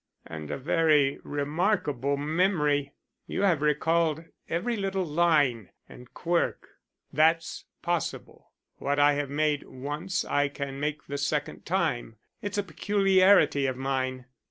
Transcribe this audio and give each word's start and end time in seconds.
"And 0.25 0.49
a 0.49 0.57
very 0.57 1.19
remarkable 1.23 2.17
memory. 2.17 2.91
You 3.27 3.43
have 3.43 3.61
recalled 3.61 4.23
every 4.49 4.75
little 4.75 5.05
line 5.05 5.69
and 5.87 6.11
quirk." 6.11 6.69
"That's 7.13 7.65
possible. 7.83 8.49
What 8.77 8.97
I 8.97 9.13
have 9.13 9.29
made 9.29 9.61
once 9.67 10.25
I 10.25 10.47
can 10.47 10.79
make 10.79 11.05
the 11.05 11.19
second 11.19 11.67
time. 11.67 12.15
It's 12.41 12.57
a 12.57 12.63
peculiarity 12.63 13.67
of 13.67 13.77
mine." 13.77 14.25